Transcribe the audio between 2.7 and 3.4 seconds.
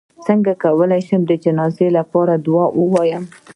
ووایم